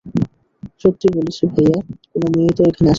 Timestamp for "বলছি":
1.15-1.43